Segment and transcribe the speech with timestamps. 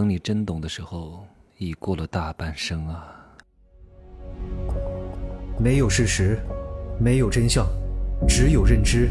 [0.00, 1.26] 等你真懂的时候，
[1.58, 3.14] 已过了大半生啊。
[5.58, 6.38] 没有事实，
[6.98, 7.66] 没有真相，
[8.26, 9.10] 只有认知，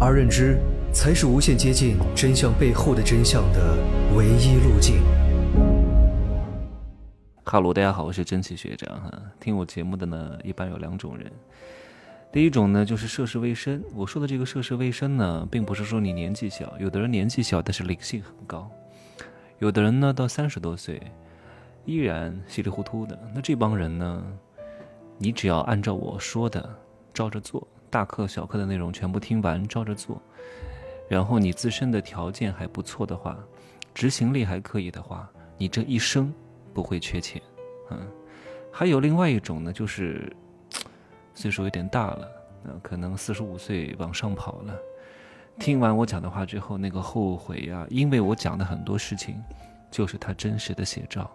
[0.00, 0.58] 而认知
[0.92, 3.78] 才是无限接近真相背后的真相的
[4.16, 4.96] 唯一路径。
[7.44, 9.12] 哈喽，大家好，我是真奇学长哈。
[9.38, 11.30] 听我节目的呢，一般有两种人。
[12.32, 13.80] 第一种呢，就是涉世未深。
[13.94, 18.68] 我说的这个涉世未深呢，并不是说你年纪小，有的人年纪小，但是灵性很高；
[19.58, 21.00] 有的人呢，到三十多岁，
[21.86, 23.18] 依然稀里糊涂的。
[23.34, 24.22] 那这帮人呢？
[25.18, 26.68] 你只要按照我说的
[27.14, 30.20] 照着做，大课小课的内容全部听完，照着做，
[31.08, 33.38] 然后你自身的条件还不错的话，
[33.94, 36.30] 执行力还可以的话，你这一生
[36.74, 37.40] 不会缺钱。
[37.90, 38.06] 嗯，
[38.70, 40.30] 还有另外一种呢，就是
[41.32, 42.28] 岁数有点大了，
[42.62, 44.74] 那可能四十五岁往上跑了，
[45.58, 49.42] 听完我讲的话之后，那个后悔呀，因为我讲的很多事情
[49.90, 51.30] 就是他真实的写照，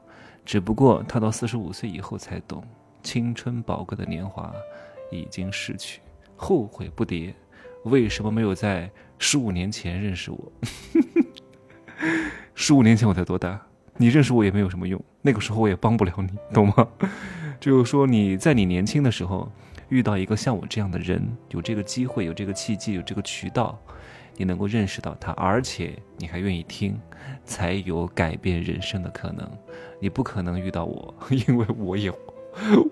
[0.46, 2.64] 只不过他到四十五岁以后才懂。
[3.04, 4.54] 青春宝贵的年华
[5.12, 6.00] 已经逝去，
[6.36, 7.34] 后悔不迭。
[7.86, 10.52] 为什么没有在十五年前认识我？
[12.54, 13.60] 十五年前我才多大？
[13.98, 16.88] 你认识我也没有什么用，那个时候我也帮不了你，懂吗？
[17.60, 19.52] 就是说你在你年轻的时候
[19.92, 23.78] 遇到一个像我这样的人，有这个机会，有这个契机，有这个渠道，
[24.38, 26.98] 你能够认识到他，而且你还愿意听，
[27.44, 29.48] 才有改变人生的可能。
[30.00, 31.14] 你不可能遇到我，
[31.48, 32.12] 因为我也。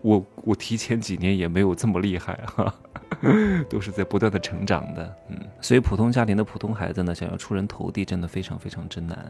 [0.02, 2.74] 我我提前几年也没有这么厉害哈，
[3.70, 9.30] 都是在不断的成长的，嗯，所以普通家庭的普通孩子呢，想要出人头地，真的非常非常之难，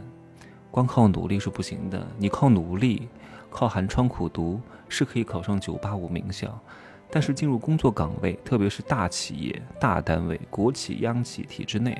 [0.69, 2.05] 光靠努力是不行的。
[2.15, 3.09] 你靠努力，
[3.49, 6.61] 靠寒窗苦读是可以考上九八五名校，
[7.09, 11.99] 但是进入工作岗位，特别是大企业、大单位、国企、央企体制内，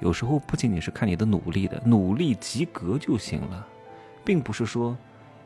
[0.00, 3.66] 有时候不仅仅是看你的努力的，努力及格就行了，
[4.24, 4.96] 并不是说。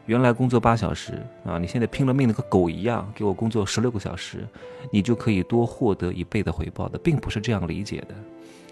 [0.06, 4.48] 原来工作八小时啊，你现在拼了命的和狗一样，给我工作十六个小时，
[4.90, 8.14] 你就可以多获得一倍的回报的，并不是这样理解的。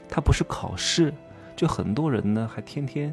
[0.08, 1.12] 它不是考试，
[1.54, 3.12] 就很多人呢还天天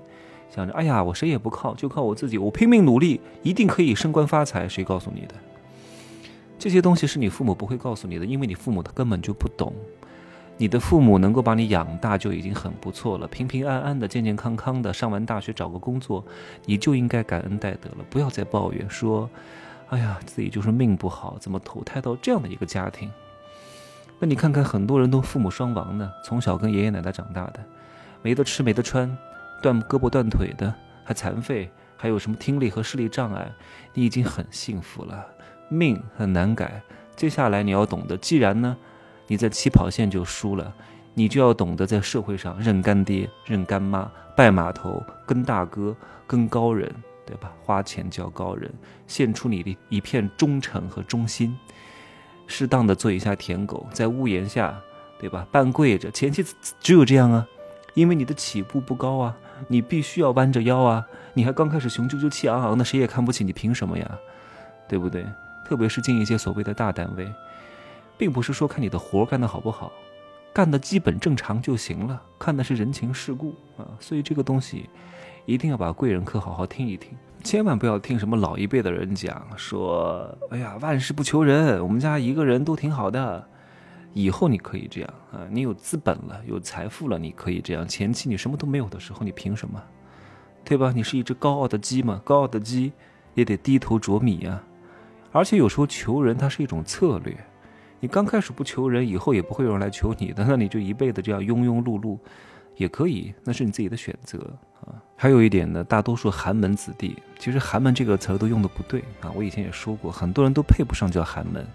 [0.50, 4.70] 想着，哎呀，我谁也不靠，就靠我自己，我拼命努力，一定可以升官发财。
[4.70, 5.36] 谁告诉你的？
[6.58, 9.74] 这些东西是你父母不会告诉你的，因为你父母他根本就不懂。
[10.56, 16.24] 你的父母能够把你养大就已经很不错了，平平安安的、健健康康的，上完大学找个工作，
[16.66, 18.06] 你就应该感恩戴德了。
[18.10, 19.28] 不要再抱怨说
[19.90, 23.12] ：“哎呀，自己就是命不好，怎么投胎到这样的一个家庭？”
[24.20, 27.60] 那你看看，很多人都父母双亡的，从小跟爷爷奶奶长大的，
[28.22, 29.18] 没得吃没得穿，
[29.62, 33.52] 断胳膊断腿的，还残废，还有什么听力和视力障碍，
[33.96, 35.26] 你已经很幸福了。
[35.74, 36.82] 命很难改，
[37.16, 38.78] 接下来你要懂得，既然呢。
[39.26, 40.72] 你在起跑线就输了，
[41.14, 45.96] 你就要懂得在社会上认干爹、认干妈、拜码头、跟大哥、
[46.28, 46.94] 跟高人，
[47.26, 47.52] 对吧？
[47.64, 48.70] 花钱交高人，
[49.08, 51.58] 献出你的一片忠诚和忠心，
[52.48, 54.78] 适当的做一下舔狗，在屋檐下，
[55.18, 55.48] 对吧？
[55.50, 56.46] 半跪着，前期
[56.82, 57.48] 只有这样啊，
[57.94, 59.36] 因为你的起步不高啊，
[59.70, 64.20] 你必须要弯着腰啊，你还刚开始雄赳赳气昂昂的，谁也看不起你，凭什么呀？
[64.90, 65.26] 对不对？
[65.66, 67.32] 特别是进一些所谓的大单位。
[68.16, 69.92] 并不是说看你的活干得好不好，
[70.54, 73.84] 干的基本正常就行了，看的是人情世故啊。
[74.00, 74.88] 所以这个东西，
[75.46, 83.48] 一定要把贵人课好好听一听，千万不要听什么老一辈的人讲说，哎呀，万事不求人，我们家一个人都挺好的。
[84.14, 87.86] 以后你可以这样啊，你有资本了，有财富了，你可以这样。
[87.86, 89.82] 前期你什么都没有的时候，你凭什么？
[90.64, 90.94] 对吧？
[90.96, 92.94] 你是一只高傲的鸡嘛，高傲的鸡
[93.34, 94.62] 也得低头啄米呀。
[95.34, 97.36] 而且有时候求人，它是一种策略。
[98.00, 102.18] 你刚开始不求人，以后也不会有人来求你的，那你就一辈子这样庸庸碌碌，
[102.76, 104.40] 也可以，那是你自己的选择
[104.82, 104.94] 啊。
[105.16, 109.32] 还有一点呢，大多数寒门子弟，其实寒门这个词都用的不对啊。
[109.34, 111.66] 我以前也说过，很多人都配不上叫寒门，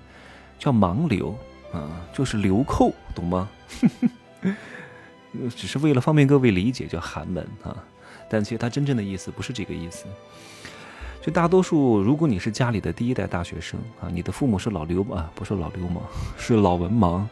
[0.58, 1.34] 叫盲流
[1.72, 3.48] 啊，就是流寇，懂吗？
[5.56, 7.76] 只是为了方便各位理解，叫寒门啊。
[8.30, 10.04] 但其实它真正的意思不是这个意思。
[11.28, 16.02] 就大多数，如果你是家里的第一代大学生啊，你的父母是老流啊，不是老流氓，
[16.40, 17.22] 是老文盲，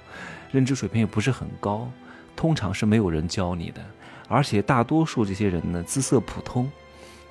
[0.50, 1.90] 认知水平也不是很高，
[2.36, 3.80] 通常是没有人教你的，
[4.28, 6.70] 而且大多数这些人呢，姿色普通，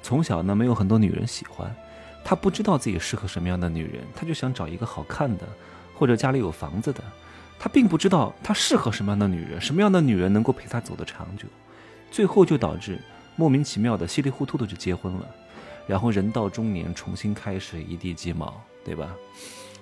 [0.02, 1.72] 从小呢没有很多女人喜欢，
[2.24, 5.44] 他不知道自己适合什么样的女人，他就想找一个好看的，
[5.94, 7.04] 或者家里有房子的，
[7.60, 11.46] 他并不知道他适合什么样的女人，什么样的女人能够陪他走得长久，
[12.10, 13.00] 最后就导致
[13.36, 15.28] 莫名其妙的稀里糊涂的就结婚了。
[15.88, 19.16] 然后人到中年，重新开始，一地鸡毛，对吧？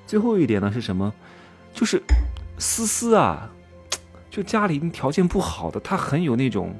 [0.05, 1.13] 最后一点呢是什么？
[1.73, 2.01] 就是
[2.57, 3.49] 思思啊，
[4.29, 6.75] 就家里条件不好的，他很有那种，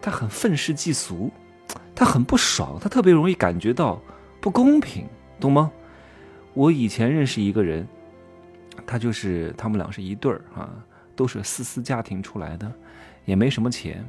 [0.00, 1.30] 他很愤世嫉俗，
[1.94, 4.00] 他很不爽，他特别容易感觉到
[4.40, 5.06] 不公平，
[5.40, 5.70] 懂吗？
[6.54, 7.86] 我以前认识一个人，
[8.86, 10.70] 他就是他们俩是一对儿啊，
[11.16, 12.70] 都是私私家庭出来的，
[13.24, 14.08] 也没什么钱。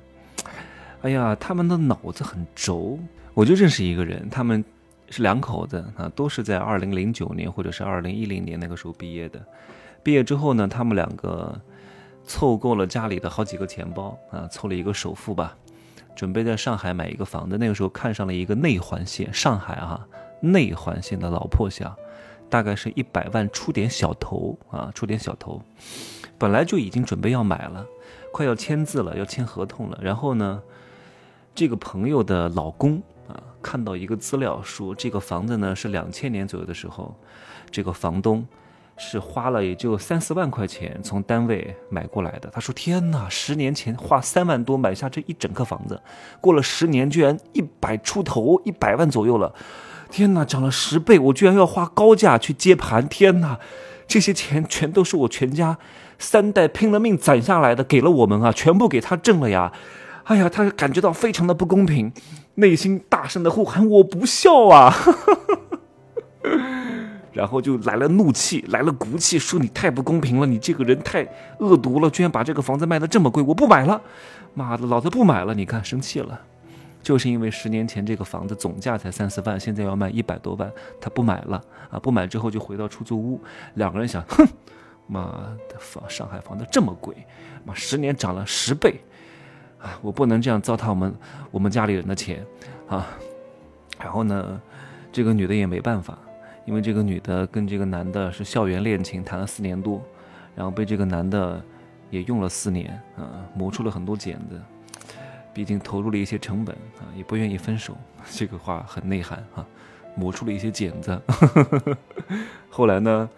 [1.01, 2.99] 哎呀，他们的脑子很轴。
[3.33, 4.63] 我就认识一个人，他们
[5.09, 9.44] 是两口子啊，都是在二零零九年或者是二零一零年那个时候毕业的。
[10.03, 11.59] 毕业之后呢，他们两个
[12.25, 15.57] 凑够了家里的好几个钱包啊，凑了一个首付吧，
[16.15, 17.57] 准备在上海买一个房子。
[17.57, 20.07] 那个时候看上了一个内环线，上海啊
[20.39, 21.95] 内环线的老破小，
[22.50, 25.59] 大概是一百万出点小头啊，出点小头。
[26.38, 27.83] 本来就已经准备要买了，
[28.31, 29.97] 快要签字了，要签合同了。
[30.01, 30.62] 然后呢？
[31.56, 33.00] 这个朋友的老公，
[33.63, 37.15] 看到一个资料说，这个房子呢是两千年左右的时候，
[37.71, 38.45] 这个房东
[38.98, 42.50] 是花了也就三四万块钱从单位买过来的。
[42.54, 46.00] 他说：“天哪，十年前花三万多买下这一整个房子，
[46.39, 49.56] 过了十年居然一百出头，一百万左右了。
[50.12, 53.07] 天哪，涨了十倍，我居然要花高价去接盘。
[53.07, 53.57] 天哪，
[54.06, 55.80] 这些钱全都是我全家
[56.19, 59.71] 三代拼了命攒下来的，给了我们啊，全部给他挣了呀。”
[60.25, 62.11] 哎呀，他感觉到非常的不公平，
[62.55, 64.93] 内心大声的呼喊：“我不孝啊！”
[67.33, 71.27] 然后就来了怒气，来了骨气，说：“你太不公平了，你这个人太
[71.57, 74.01] 恶毒了，居然把这个房子卖的这么贵，我不买了！
[74.53, 75.53] 妈的，老子不买了！
[75.53, 76.39] 你看，生气了，
[77.01, 80.71] 就是因为十年前这个房子总价才三四万，现在要卖一百多万，
[81.01, 81.99] 他不买了啊！
[81.99, 83.41] 不买之后就回到出租屋，
[83.73, 84.47] 两个人想：哼，
[85.07, 85.23] 妈
[85.67, 87.15] 的，房上海房子这么贵，
[87.65, 89.01] 妈十年涨了十倍。”
[89.83, 91.13] 啊，我不能这样糟蹋我们
[91.51, 92.44] 我们家里人的钱，
[92.88, 93.06] 啊，
[94.00, 94.62] 然后呢，
[95.12, 96.18] 这个女的也没办法，
[96.65, 100.01] 因为这个女的跟这个男的是校园恋情，谈了四年多，
[100.56, 101.62] 然后被这个男的
[102.09, 104.62] 也用了四年，啊，磨出了很多茧子，
[105.53, 107.97] 毕竟投入了一些成本，啊，也不愿意分手，
[108.31, 109.68] 这个话很内涵啊，
[110.15, 111.21] 磨出了一些茧子，
[112.71, 113.30] 后来呢，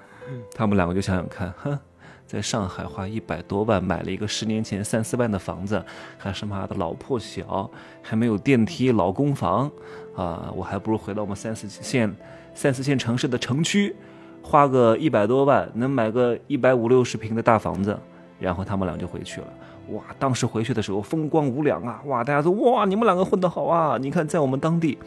[0.54, 1.80] 他们两个就想想看，哼。
[2.26, 5.84] 在上海花一百多万买了一个十年前三四万的房子，
[6.18, 7.70] 还是妈的老破小，
[8.02, 9.72] 还没有电梯，老公房，
[10.16, 12.14] 啊，我还不如回到我们三四线、
[12.54, 13.96] 三四线城市的城区，
[14.42, 17.98] 花个一百多万能买个一百五六十平的大房子，
[18.40, 19.48] 然后他们俩就回去了。
[19.90, 22.02] 哇，当时回去的时候风光无两啊！
[22.06, 23.98] 哇，大家都哇，你们两个混得好啊！
[24.00, 24.98] 你看在我们当地，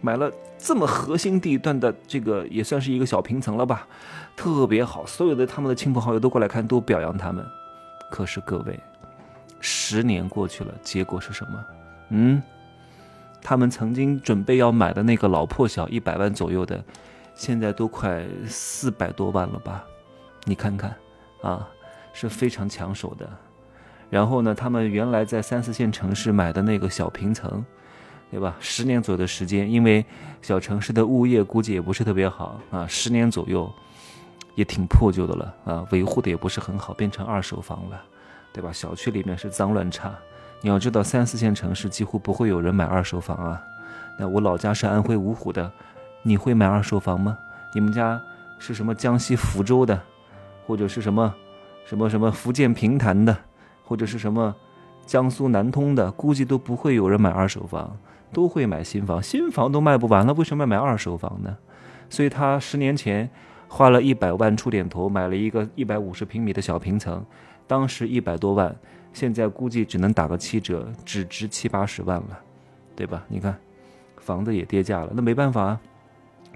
[0.00, 3.86] 买了这么核心地段的这个也算是一个小平层了吧。
[4.36, 7.44] 特别好，所有的他们的亲朋好友都过来看，都表扬他们。
[8.10, 8.78] 可是各位，
[9.60, 11.64] 十年过去了，结果是什么？
[12.08, 12.42] 嗯，
[13.42, 16.82] 他们曾经准备要买的那个老破小，一百万左右的，
[17.34, 19.84] 现在都快四百多万了吧？
[20.44, 20.94] 你看看，
[21.42, 21.68] 啊，
[22.12, 23.28] 是非常抢手的。
[24.14, 27.64] 然后呢，他们原来在三四线城市买的那个小平层，
[28.30, 28.54] 对吧？
[28.60, 30.06] 十年左右的时间，因为
[30.40, 33.68] 小城市的物业估计也不是特别好啊，十年左右。
[34.54, 38.00] 也挺破旧的了啊，维护的也不是很好，变成二手房了，
[38.52, 38.70] 对吧？
[38.72, 40.14] 小区里面是脏乱差。
[40.60, 43.60] 你要知道，三四线城市几乎不会有人买二手房啊。
[44.16, 45.68] 那我老家是安徽芜湖的，
[46.22, 47.36] 你会买二手房吗？
[47.74, 48.22] 你们家
[48.60, 50.00] 是什么江西抚州的，
[50.68, 51.34] 或者是什么
[51.84, 53.36] 什么什么福建平潭的，
[53.84, 54.54] 或者是什么
[55.06, 57.96] 江苏南通的，估计都不会有人买二手房，
[58.32, 59.22] 都会买新房。
[59.22, 61.56] 新房都卖不完了，为什么要买二手房呢？
[62.08, 63.30] 所以他十年前。
[63.66, 67.24] 花了一百万出点头，买了一个一百五十平米的小平层，
[67.66, 68.72] 当时一百多万，
[69.12, 72.38] 现在估计只能打个七折，只值七八十万了，
[72.94, 73.24] 对吧？
[73.26, 73.56] 你看，
[74.18, 75.80] 房子也跌价了，那没办法啊。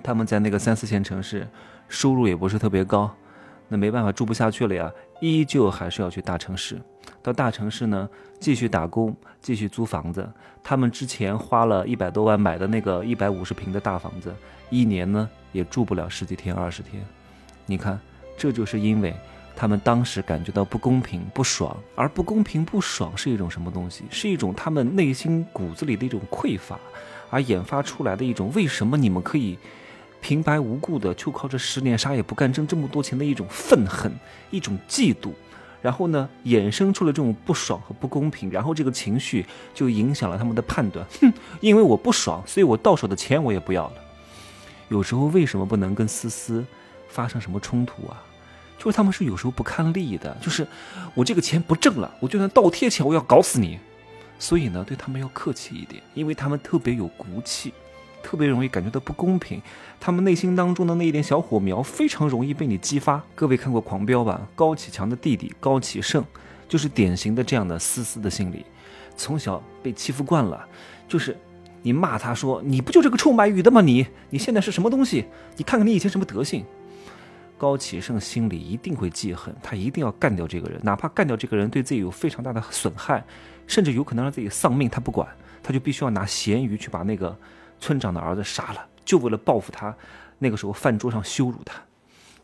[0.00, 1.48] 他们在那个三四线城市，
[1.88, 3.10] 收入也不是特别高，
[3.66, 6.80] 那没办法住不下去了呀，依旧还是要去大城市。
[7.28, 8.08] 到大城市呢，
[8.40, 10.26] 继续打工，继续租房子。
[10.64, 14.34] 他们之前花了一百多万买的那个一百五十平的大房子，
[14.70, 17.04] 一年呢也住不了十几天、二十天。
[17.66, 18.00] 你看，
[18.38, 19.14] 这就是因为
[19.54, 24.04] 他们当时感觉到不公平、不爽，而不公平、不爽是一种什么东西？
[24.08, 26.80] 是一种他们内心骨子里的一种匮乏，
[27.28, 29.58] 而研发出来的一种为什么你们可以
[30.22, 34.10] 平白无故的就靠这十年啥也不干挣这么多钱的一种愤恨、
[34.50, 35.32] 一种嫉妒。
[35.80, 41.06] 然后呢，衍生出了这种不爽和不公平，然后这个情绪就影响了他们的判断。
[41.20, 43.94] 哼，因为我不爽，所以我到手的钱我也不要了。
[44.88, 46.64] 有时候为什么不能跟思思
[47.08, 48.22] 发生什么冲突啊？
[48.78, 50.66] 就是他们是有时候不看利的，就是
[51.14, 53.78] 我这个钱不挣了，我就算倒贴钱，我要搞死你。
[54.38, 57.72] 所以呢，对他们要客气一点，因为他们特别有骨气。
[58.22, 59.60] 特别容易感觉到不公平，
[59.98, 63.22] 他们内心当中的那一点小火苗非常容易被你激发。
[63.34, 64.40] 各位看过《狂飙》吧？
[64.54, 66.24] 高启强的弟弟高启盛
[66.68, 68.64] 就是典型的这样的丝丝的心理，
[69.16, 70.66] 从小被欺负惯了，
[71.06, 71.36] 就是
[71.82, 73.80] 你骂他说：“你不就这个臭卖鱼的吗？
[73.80, 75.24] 你你现在是什么东西？
[75.56, 76.64] 你看看你以前什么德行。”
[77.56, 83.24] 高启盛心里一定会记恨，他一定要干掉这个人，哪怕干掉这个人对自己有非常大的损害，
[83.66, 85.26] 甚至有可能让自己丧命，他不管，
[85.60, 87.36] 他就必须要拿咸鱼去把那个
[87.80, 89.94] 村长的儿子杀了，就为了报复他
[90.38, 91.80] 那个时候饭桌上羞辱他，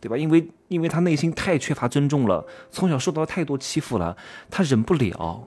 [0.01, 0.17] 对吧？
[0.17, 4.17] 因为因为他内心太缺乏尊重了，从小受到太多欺负了，
[4.51, 5.47] 他忍不了，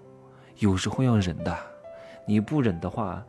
[0.60, 1.58] 有时候要忍的，
[2.26, 3.24] 你不忍的话，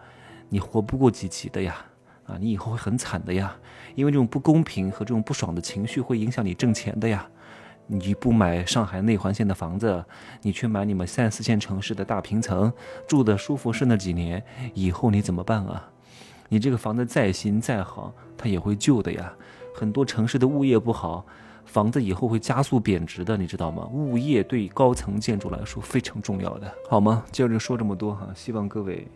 [0.48, 1.84] 你活不过几集的呀。
[2.26, 3.56] 啊，你以后会很惨的呀，
[3.94, 7.26] 因为这种不公平和这种不爽的情绪会影响你挣钱的呀。
[7.86, 10.04] 你不买上海内环线的房子，
[10.42, 12.70] 你去买你们三四线城市的大平层，
[13.06, 15.88] 住的舒服是那几年，以后你怎么办啊？
[16.48, 19.32] 你这个房子再新再好，它也会旧的呀。
[19.74, 21.24] 很多城市的物业不好，
[21.64, 23.86] 房子以后会加速贬值的，你知道吗？
[23.92, 27.24] 物业对高层建筑来说非常重要的，好吗？
[27.30, 29.06] 接着说这么多哈，希望各位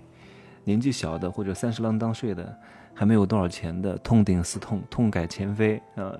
[0.64, 2.58] 年纪小的或者三十郎当岁的。
[2.94, 6.12] 还没有多少钱的，痛定思痛，痛改前非啊！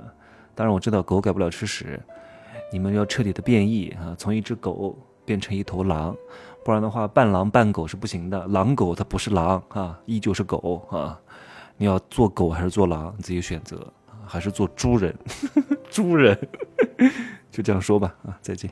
[0.55, 2.01] 当然我知道狗改不了吃屎，
[2.73, 6.17] 你们要彻底的变异啊，从一只狗变成一头狼，
[6.65, 8.47] 不然的话半狼半狗是不行的。
[8.49, 11.19] 狼狗它不是狼啊，依旧是狗啊！
[11.77, 13.87] 你要做狗还是做狼，你自己选择，
[14.27, 15.17] 还是做猪人？
[15.91, 16.39] 猪人，
[17.51, 18.39] 就这样说吧啊！
[18.41, 18.71] 再见。